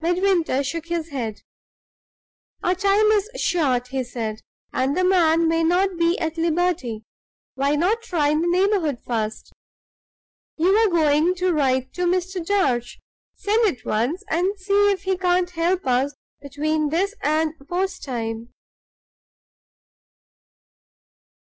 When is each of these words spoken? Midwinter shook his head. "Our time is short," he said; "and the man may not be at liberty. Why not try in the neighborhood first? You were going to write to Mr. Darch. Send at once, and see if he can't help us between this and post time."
Midwinter 0.00 0.64
shook 0.64 0.86
his 0.86 1.10
head. 1.10 1.42
"Our 2.62 2.74
time 2.74 3.08
is 3.10 3.28
short," 3.38 3.88
he 3.88 4.04
said; 4.04 4.40
"and 4.72 4.96
the 4.96 5.04
man 5.04 5.48
may 5.48 5.62
not 5.64 5.98
be 5.98 6.18
at 6.18 6.38
liberty. 6.38 7.02
Why 7.56 7.74
not 7.76 8.00
try 8.00 8.28
in 8.30 8.40
the 8.40 8.48
neighborhood 8.48 9.00
first? 9.06 9.52
You 10.56 10.72
were 10.72 10.88
going 10.96 11.34
to 11.34 11.52
write 11.52 11.92
to 11.92 12.06
Mr. 12.06 12.42
Darch. 12.42 12.96
Send 13.34 13.66
at 13.66 13.84
once, 13.84 14.24
and 14.30 14.58
see 14.58 14.90
if 14.92 15.02
he 15.02 15.14
can't 15.14 15.50
help 15.50 15.86
us 15.86 16.14
between 16.40 16.88
this 16.88 17.14
and 17.22 17.52
post 17.68 18.02
time." 18.02 18.54